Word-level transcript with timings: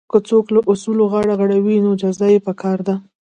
که 0.11 0.17
څوک 0.29 0.45
له 0.55 0.61
اصولو 0.71 1.03
غاړه 1.11 1.33
غړوي 1.39 1.77
نو 1.85 1.91
جزا 2.01 2.27
یې 2.33 2.39
پکار 2.47 2.77
ده. 2.87 2.95